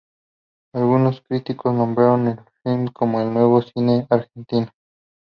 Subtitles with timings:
[0.73, 4.71] Algunos críticos nombraron el film como "el nuevo cine argentino".